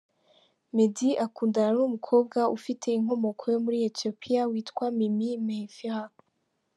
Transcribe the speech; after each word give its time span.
Meddy 0.75 1.09
akundana 1.25 1.71
n’umukobwa 1.77 2.39
ufite 2.57 2.87
inkomoko 2.97 3.45
muri 3.63 3.77
Ethiopia, 3.89 4.41
witwa 4.51 4.85
Mimi 4.97 5.29
Mehfira. 5.45 6.01